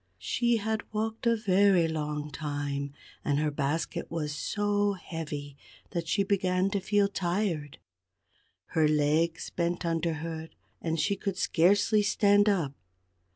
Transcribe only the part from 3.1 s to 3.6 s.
and her